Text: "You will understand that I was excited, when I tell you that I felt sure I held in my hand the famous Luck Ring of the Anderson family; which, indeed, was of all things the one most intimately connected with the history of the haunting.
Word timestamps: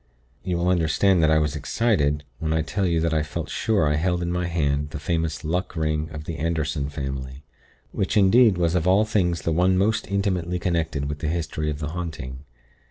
"You 0.43 0.57
will 0.57 0.67
understand 0.69 1.21
that 1.21 1.29
I 1.29 1.37
was 1.37 1.55
excited, 1.55 2.23
when 2.39 2.53
I 2.53 2.63
tell 2.63 2.87
you 2.87 2.99
that 3.01 3.13
I 3.13 3.21
felt 3.21 3.51
sure 3.51 3.87
I 3.87 3.97
held 3.97 4.23
in 4.23 4.31
my 4.31 4.47
hand 4.47 4.89
the 4.89 4.99
famous 4.99 5.43
Luck 5.43 5.75
Ring 5.75 6.09
of 6.09 6.23
the 6.23 6.37
Anderson 6.37 6.89
family; 6.89 7.43
which, 7.91 8.17
indeed, 8.17 8.57
was 8.57 8.73
of 8.73 8.87
all 8.87 9.05
things 9.05 9.43
the 9.43 9.51
one 9.51 9.77
most 9.77 10.07
intimately 10.07 10.57
connected 10.57 11.07
with 11.07 11.19
the 11.19 11.27
history 11.27 11.69
of 11.69 11.77
the 11.77 11.89
haunting. 11.89 12.39